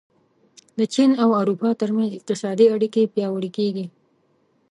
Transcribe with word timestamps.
د 0.79 0.81
چین 0.93 1.09
او 1.23 1.29
اروپا 1.41 1.69
ترمنځ 1.81 2.09
اقتصادي 2.17 2.65
اړیکې 2.75 3.11
پیاوړې 3.13 3.49
کېږي. 3.57 3.85